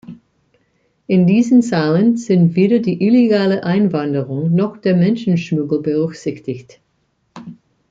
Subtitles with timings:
[1.05, 6.79] In diesen Zahlen sind weder die illegale Einwanderung noch der Menschenschmuggel berücksichtigt.